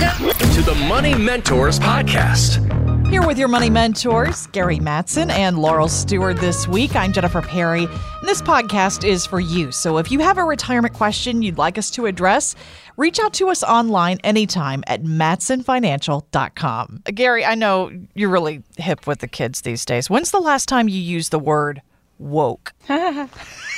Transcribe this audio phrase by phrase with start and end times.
[0.00, 2.66] to the Money Mentors Podcast.
[3.10, 6.96] Here with your money mentors, Gary Mattson and Laurel Stewart this week.
[6.96, 9.70] I'm Jennifer Perry, and this podcast is for you.
[9.72, 12.54] So if you have a retirement question you'd like us to address,
[12.96, 17.02] reach out to us online anytime at mattsonfinancial.com.
[17.04, 20.08] Uh, Gary, I know you're really hip with the kids these days.
[20.08, 21.82] When's the last time you used the word
[22.20, 22.72] woke?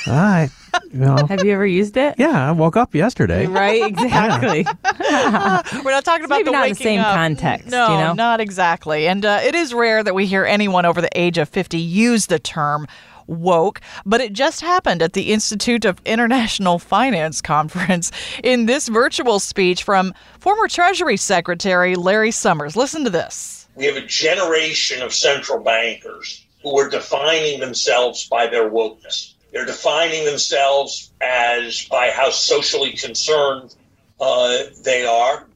[0.05, 0.49] I,
[0.91, 2.15] you know, Have you ever used it?
[2.17, 3.45] yeah, I woke up yesterday.
[3.47, 4.65] Right, exactly.
[5.83, 7.15] We're not talking about maybe the not in the waking same up.
[7.15, 8.13] context, No, you know?
[8.13, 9.07] not exactly.
[9.07, 12.25] And uh, it is rare that we hear anyone over the age of 50 use
[12.27, 12.87] the term
[13.27, 18.11] woke, but it just happened at the Institute of International Finance conference
[18.43, 22.75] in this virtual speech from former Treasury Secretary Larry Summers.
[22.75, 23.67] Listen to this.
[23.75, 29.33] we have a generation of central bankers who are defining themselves by their wokeness.
[29.51, 33.75] They're defining themselves as by how socially concerned
[34.19, 35.47] uh, they are.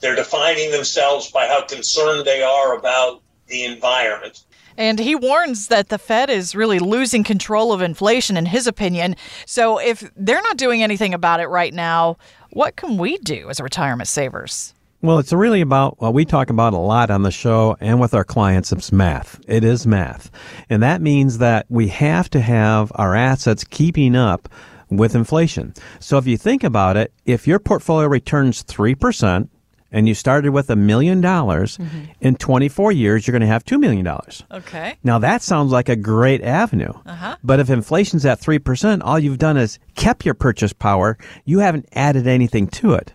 [0.00, 4.44] They're defining themselves by how concerned they are about the environment.
[4.76, 9.16] And he warns that the Fed is really losing control of inflation, in his opinion.
[9.46, 12.18] So if they're not doing anything about it right now,
[12.50, 14.74] what can we do as retirement savers?
[15.02, 18.14] Well, it's really about what we talk about a lot on the show and with
[18.14, 18.72] our clients.
[18.72, 19.38] It's math.
[19.46, 20.30] It is math.
[20.70, 24.48] And that means that we have to have our assets keeping up
[24.88, 25.74] with inflation.
[26.00, 29.48] So if you think about it, if your portfolio returns 3%,
[29.92, 31.78] and you started with a million dollars,
[32.20, 34.06] in 24 years, you're going to have $2 million.
[34.50, 34.98] Okay.
[35.04, 36.92] Now that sounds like a great avenue.
[37.06, 37.36] Uh-huh.
[37.42, 41.16] But if inflation's at 3%, all you've done is kept your purchase power.
[41.44, 43.12] You haven't added anything to it.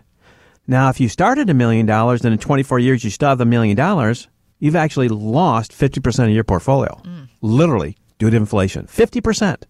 [0.66, 3.44] Now, if you started a million dollars and in 24 years you still have a
[3.44, 7.00] million dollars, you've actually lost 50% of your portfolio.
[7.04, 7.28] Mm.
[7.40, 8.86] Literally due to inflation.
[8.86, 9.64] 50%.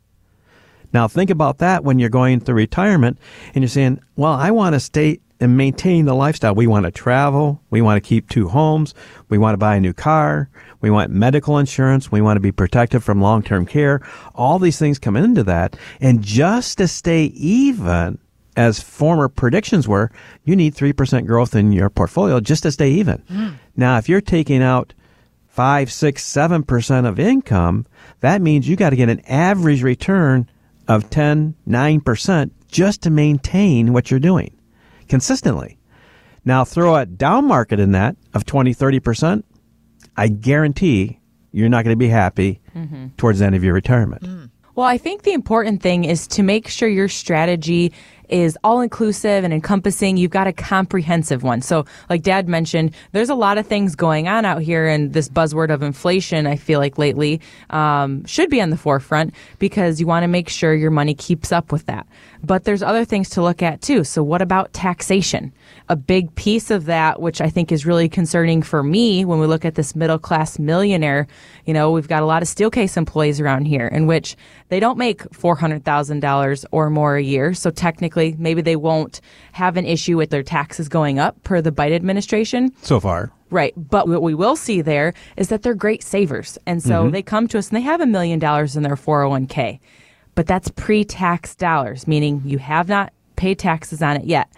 [0.93, 3.19] Now think about that when you're going through retirement
[3.55, 6.55] and you're saying, well, I want to stay and maintain the lifestyle.
[6.55, 7.61] We want to travel.
[7.70, 8.95] We want to keep two homes.
[9.29, 10.48] We want to buy a new car.
[10.81, 12.13] We want medical insurance.
[12.13, 14.02] We want to be protected from long-term care.
[14.36, 15.77] All these things come into that.
[16.01, 18.19] And just to stay even,
[18.57, 20.11] as former predictions were,
[20.45, 23.18] you need 3% growth in your portfolio just to stay even.
[23.29, 23.48] Hmm.
[23.77, 24.95] Now, if you're taking out
[25.46, 27.86] five, six, seven percent of income,
[28.20, 30.48] that means you got to get an average return
[30.89, 34.58] of 10, 9% just to maintain what you're doing
[35.08, 35.79] consistently.
[36.45, 39.45] Now throw a down market in that of 20, 30%,
[40.17, 41.20] I guarantee
[41.52, 43.08] you're not going to be happy mm-hmm.
[43.17, 44.24] towards the end of your retirement.
[44.24, 44.45] Hmm.
[44.74, 47.92] Well, I think the important thing is to make sure your strategy
[48.33, 50.17] is all inclusive and encompassing.
[50.17, 51.61] You've got a comprehensive one.
[51.61, 55.29] So, like Dad mentioned, there's a lot of things going on out here, and this
[55.29, 60.07] buzzword of inflation, I feel like lately, um, should be on the forefront because you
[60.07, 62.07] want to make sure your money keeps up with that.
[62.43, 64.03] But there's other things to look at too.
[64.03, 65.53] So, what about taxation?
[65.89, 69.47] A big piece of that, which I think is really concerning for me when we
[69.47, 71.27] look at this middle class millionaire,
[71.67, 74.37] you know, we've got a lot of Steelcase employees around here in which
[74.69, 77.53] they don't make $400,000 or more a year.
[77.53, 79.20] So technically, maybe they won't
[79.52, 82.72] have an issue with their taxes going up per the Biden administration.
[82.83, 83.33] So far.
[83.50, 83.74] Right.
[83.77, 86.56] But what we will see there is that they're great savers.
[86.66, 87.12] And so mm-hmm.
[87.12, 89.78] they come to us and they have a million dollars in their 401k.
[90.34, 94.50] But that's pre tax dollars, meaning you have not paid taxes on it yet.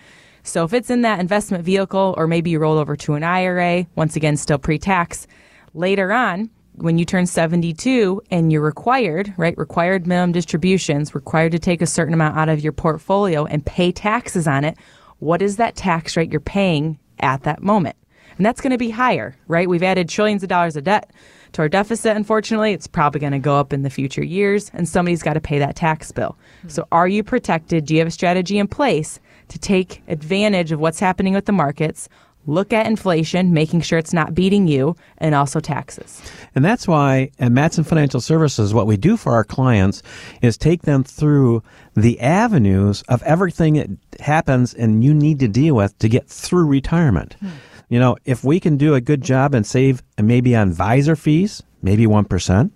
[0.45, 3.87] So if it's in that investment vehicle, or maybe you roll over to an IRA,
[3.97, 5.27] once again, still pre tax,
[5.73, 11.59] later on, when you turn 72 and you're required, right, required minimum distributions, required to
[11.59, 14.77] take a certain amount out of your portfolio and pay taxes on it,
[15.19, 17.97] what is that tax rate you're paying at that moment?
[18.37, 19.69] And that's going to be higher, right?
[19.69, 21.11] We've added trillions of dollars of debt
[21.53, 22.73] to our deficit, unfortunately.
[22.73, 25.61] It's probably going to go up in the future years, and somebody's got to pay
[25.61, 26.37] that tax bill.
[26.59, 26.69] Mm-hmm.
[26.71, 27.87] So, are you protected?
[27.87, 31.53] Do you have a strategy in place to take advantage of what's happening with the
[31.53, 32.09] markets?
[32.47, 36.21] Look at inflation, making sure it's not beating you, and also taxes.
[36.55, 40.03] And that's why at Mattson Financial Services, what we do for our clients
[40.43, 41.63] is take them through
[41.95, 43.91] the avenues of everything that
[44.21, 47.37] happens and you need to deal with to get through retirement.
[47.41, 47.49] Hmm.
[47.89, 51.63] You know, if we can do a good job and save maybe on advisor fees,
[51.83, 52.71] maybe 1%,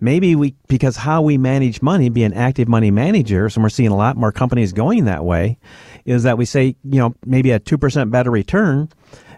[0.00, 3.90] maybe we, because how we manage money, be an active money manager, and we're seeing
[3.90, 5.58] a lot more companies going that way,
[6.04, 8.88] is that we say, you know, maybe a 2% better return,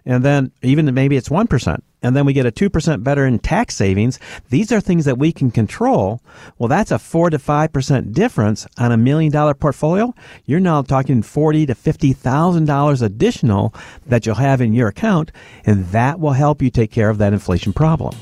[0.04, 3.76] and then even maybe it's 1%, and then we get a 2% better in tax
[3.76, 4.18] savings.
[4.48, 6.22] These are things that we can control.
[6.56, 10.14] Well, that's a 4 to 5% difference on a million dollar portfolio.
[10.46, 13.74] You're now talking 40 to $50,000 additional
[14.06, 15.30] that you'll have in your account,
[15.66, 18.14] and that will help you take care of that inflation problem.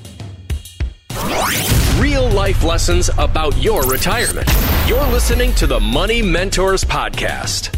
[2.46, 4.48] Life lessons about your retirement.
[4.86, 7.76] You're listening to the Money Mentors Podcast.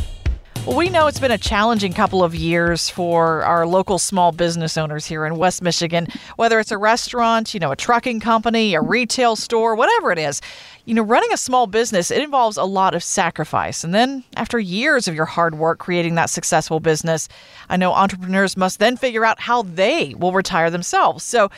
[0.69, 4.77] Well, we know it's been a challenging couple of years for our local small business
[4.77, 8.83] owners here in West Michigan, whether it's a restaurant, you know, a trucking company, a
[8.83, 10.43] retail store, whatever it is.
[10.85, 13.83] You know, running a small business, it involves a lot of sacrifice.
[13.83, 17.31] And then after years of your hard work creating that successful business,
[17.71, 21.25] I know entrepreneurs must then figure out how they will retire themselves.
[21.25, 21.51] So,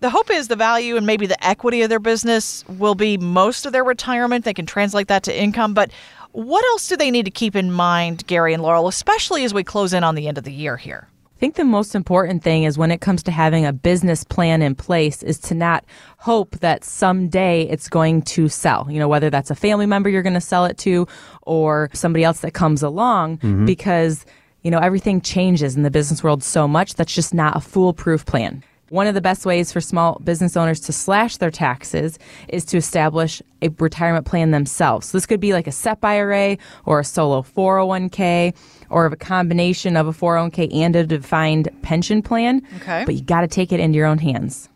[0.00, 3.66] the hope is the value and maybe the equity of their business will be most
[3.66, 4.44] of their retirement.
[4.44, 5.74] They can translate that to income.
[5.74, 5.90] But
[6.32, 9.64] what else do they need to keep in mind, Gary and Laurel, especially as we
[9.64, 11.08] close in on the end of the year here?
[11.24, 14.60] I think the most important thing is when it comes to having a business plan
[14.60, 15.84] in place is to not
[16.18, 18.88] hope that someday it's going to sell.
[18.90, 21.06] You know, whether that's a family member you're going to sell it to
[21.42, 23.66] or somebody else that comes along mm-hmm.
[23.66, 24.26] because
[24.62, 28.26] you know, everything changes in the business world so much that's just not a foolproof
[28.26, 28.64] plan.
[28.90, 32.18] One of the best ways for small business owners to slash their taxes
[32.48, 35.08] is to establish a retirement plan themselves.
[35.08, 36.56] So this could be like a SEP IRA
[36.86, 38.54] or a solo 401k
[38.88, 42.62] or a combination of a 401k and a defined pension plan.
[42.76, 43.04] Okay.
[43.04, 44.68] But you got to take it into your own hands.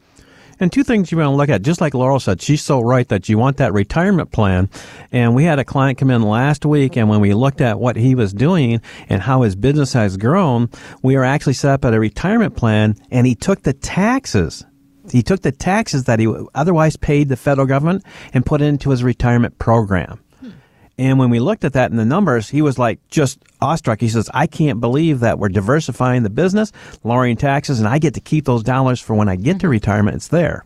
[0.63, 3.09] And two things you want to look at, just like Laurel said, she's so right
[3.09, 4.71] that you want that retirement plan.
[5.11, 7.97] And we had a client come in last week, and when we looked at what
[7.97, 10.71] he was doing and how his business has grown,
[11.03, 14.65] we are actually set up at a retirement plan, and he took the taxes
[15.11, 18.91] he took the taxes that he otherwise paid the federal government and put it into
[18.91, 20.21] his retirement program.
[20.99, 24.01] And when we looked at that in the numbers, he was like just awestruck.
[24.01, 26.73] He says, I can't believe that we're diversifying the business,
[27.03, 30.17] lowering taxes, and I get to keep those dollars for when I get to retirement.
[30.17, 30.65] It's there.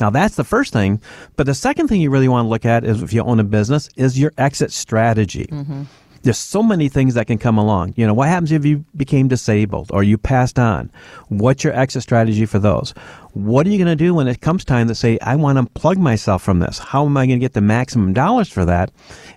[0.00, 1.00] Now that's the first thing.
[1.36, 3.44] But the second thing you really want to look at is if you own a
[3.44, 5.46] business is your exit strategy.
[5.46, 5.84] Mm-hmm.
[6.22, 7.94] There's so many things that can come along.
[7.96, 10.90] You know, what happens if you became disabled or you passed on?
[11.28, 12.94] What's your exit strategy for those?
[13.34, 15.64] What are you going to do when it comes time to say, I want to
[15.80, 16.78] plug myself from this?
[16.78, 18.90] How am I going to get the maximum dollars for that?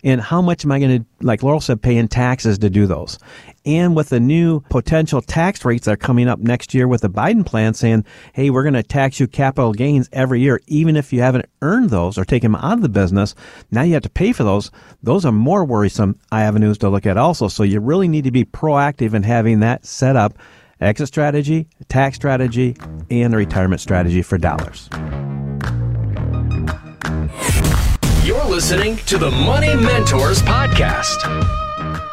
[0.04, 2.88] And how much am I going to, like Laurel said, pay in taxes to do
[2.88, 3.18] those?
[3.66, 7.10] And with the new potential tax rates that are coming up next year with the
[7.10, 8.04] Biden plan saying,
[8.34, 11.90] hey, we're going to tax you capital gains every year, even if you haven't earned
[11.90, 13.34] those or taken them out of the business.
[13.72, 14.72] Now you have to pay for those.
[15.04, 17.48] Those are more worrisome avenues to look at also.
[17.48, 20.38] So you really need to be proactive in having that set up
[20.82, 22.76] exit strategy, tax strategy,
[23.10, 24.90] and a retirement strategy for dollars.
[28.24, 31.18] You're listening to the Money Mentors Podcast.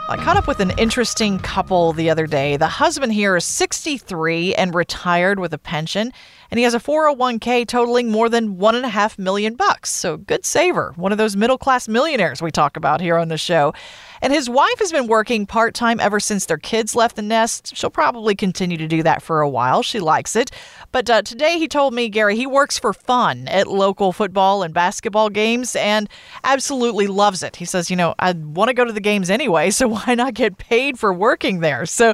[0.08, 2.58] I caught up with an interesting couple the other day.
[2.58, 6.12] The husband here is 63 and retired with a pension,
[6.52, 9.88] and he has a 401k totaling more than one and a half million bucks.
[9.88, 13.38] So good saver, one of those middle class millionaires we talk about here on the
[13.38, 13.72] show.
[14.20, 17.74] And his wife has been working part time ever since their kids left the nest.
[17.74, 19.82] She'll probably continue to do that for a while.
[19.82, 20.50] She likes it.
[20.92, 24.74] But uh, today he told me, Gary, he works for fun at local football and
[24.74, 26.06] basketball games and
[26.44, 27.56] absolutely loves it.
[27.56, 30.34] He says, you know, I want to go to the games anyway, so why not
[30.34, 31.86] get paid for working there?
[31.86, 32.12] So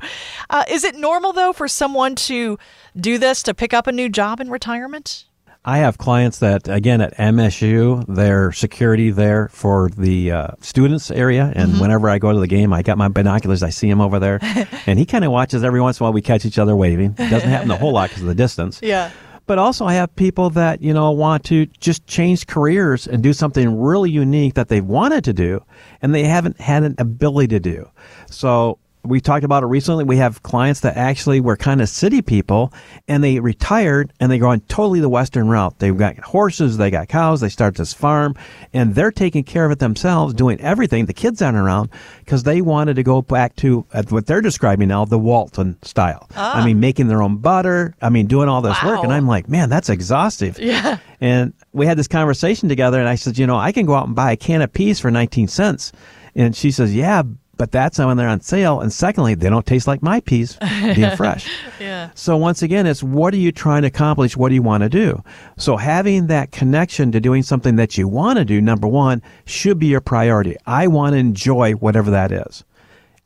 [0.49, 2.56] uh, is it normal, though, for someone to
[2.96, 5.25] do this to pick up a new job in retirement?
[5.64, 11.52] I have clients that, again, at MSU, they're security there for the uh, students area.
[11.54, 11.80] And mm-hmm.
[11.80, 14.38] whenever I go to the game, I got my binoculars, I see him over there.
[14.86, 17.16] and he kind of watches every once in a while we catch each other waving.
[17.19, 18.80] It doesn't happen a whole lot because of the distance.
[18.88, 19.10] Yeah.
[19.46, 23.32] But also, I have people that, you know, want to just change careers and do
[23.32, 25.64] something really unique that they've wanted to do
[26.02, 27.90] and they haven't had an ability to do.
[28.26, 30.04] So we talked about it recently.
[30.04, 32.72] We have clients that actually were kind of city people
[33.06, 35.78] and they retired and they go on totally the Western route.
[35.78, 38.34] They've got horses, they got cows, they start this farm
[38.72, 41.06] and they're taking care of it themselves, doing everything.
[41.06, 41.90] The kids aren't around
[42.20, 46.28] because they wanted to go back to what they're describing now, the Walton style.
[46.36, 46.60] Ah.
[46.60, 47.94] I mean, making their own butter.
[48.02, 48.96] I mean, doing all this wow.
[48.96, 49.05] work.
[49.05, 50.58] And I'm like, man, that's exhaustive.
[50.69, 50.98] Yeah.
[51.19, 54.06] And we had this conversation together and I said, you know, I can go out
[54.06, 55.93] and buy a can of peas for 19 cents.
[56.34, 57.22] And she says, yeah,
[57.58, 58.81] but that's when they're on sale.
[58.81, 60.56] And secondly, they don't taste like my peas
[60.94, 61.50] being fresh.
[61.81, 62.10] yeah.
[62.15, 64.36] So once again, it's what are you trying to accomplish?
[64.36, 65.22] What do you want to do?
[65.58, 69.79] So having that connection to doing something that you want to do, number one, should
[69.79, 70.56] be your priority.
[70.67, 72.65] I want to enjoy whatever that is.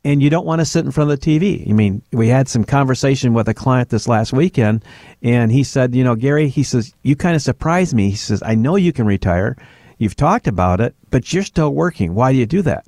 [0.04, 1.68] And you don't want to sit in front of the TV.
[1.68, 4.84] I mean, we had some conversation with a client this last weekend,
[5.22, 8.10] and he said, you know, Gary, he says, you kind of surprised me.
[8.10, 9.56] He says, I know you can retire.
[9.98, 12.14] You've talked about it, but you're still working.
[12.16, 12.84] Why do you do that?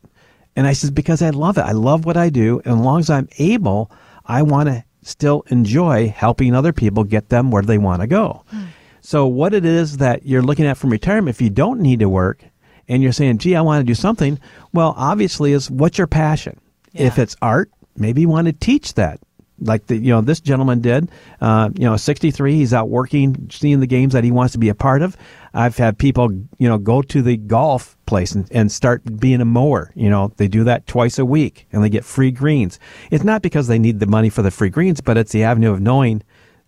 [0.56, 1.62] And I said, because I love it.
[1.62, 2.60] I love what I do.
[2.64, 3.90] And as long as I'm able,
[4.24, 8.44] I want to still enjoy helping other people get them where they want to go.
[8.52, 8.68] Mm.
[9.00, 12.08] So what it is that you're looking at from retirement, if you don't need to
[12.08, 12.42] work
[12.88, 14.38] and you're saying, gee, I want to do something,
[14.72, 16.58] well, obviously is what's your passion?
[16.92, 17.08] Yeah.
[17.08, 19.20] If it's art, maybe you want to teach that
[19.64, 21.10] like the, you know this gentleman did.
[21.40, 24.68] Uh, you know, 63, he's out working, seeing the games that he wants to be
[24.68, 25.16] a part of.
[25.52, 29.44] I've had people, you know, go to the golf place and, and start being a
[29.44, 29.92] mower.
[29.94, 32.78] You know, they do that twice a week and they get free greens.
[33.10, 35.72] It's not because they need the money for the free greens, but it's the avenue
[35.72, 36.22] of knowing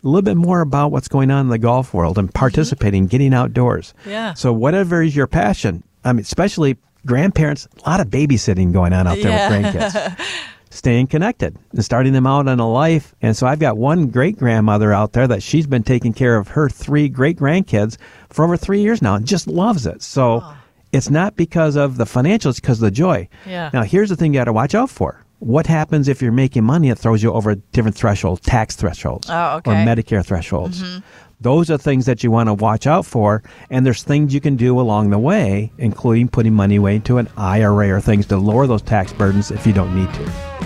[0.04, 3.10] a little bit more about what's going on in the golf world and participating, mm-hmm.
[3.10, 3.92] getting outdoors.
[4.06, 4.34] Yeah.
[4.34, 9.06] So whatever is your passion, I mean, especially grandparents, a lot of babysitting going on
[9.06, 9.48] out there yeah.
[9.48, 10.20] with grandkids.
[10.76, 13.14] Staying connected and starting them out on a life.
[13.22, 16.48] And so I've got one great grandmother out there that she's been taking care of
[16.48, 17.96] her three great grandkids
[18.28, 20.02] for over three years now and just loves it.
[20.02, 20.56] So oh.
[20.92, 23.26] it's not because of the financials, it's because of the joy.
[23.46, 23.70] Yeah.
[23.72, 26.64] Now, here's the thing you got to watch out for what happens if you're making
[26.64, 26.88] money?
[26.90, 29.70] It throws you over different thresholds, tax thresholds, oh, okay.
[29.70, 30.82] or Medicare thresholds.
[30.82, 30.98] Mm-hmm.
[31.40, 34.56] Those are things that you want to watch out for, and there's things you can
[34.56, 38.66] do along the way, including putting money away into an IRA or things to lower
[38.66, 40.65] those tax burdens if you don't need to.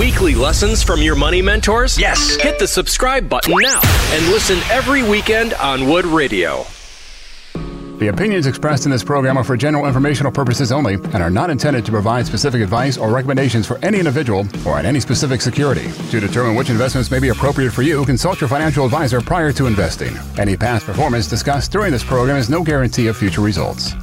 [0.00, 1.98] Weekly lessons from your money mentors?
[1.98, 2.36] Yes.
[2.36, 3.82] Hit the subscribe button now
[4.14, 6.64] and listen every weekend on Wood Radio.
[7.98, 11.50] The opinions expressed in this program are for general informational purposes only and are not
[11.50, 15.86] intended to provide specific advice or recommendations for any individual or on any specific security.
[16.08, 19.66] To determine which investments may be appropriate for you, consult your financial advisor prior to
[19.66, 20.16] investing.
[20.38, 23.92] Any past performance discussed during this program is no guarantee of future results.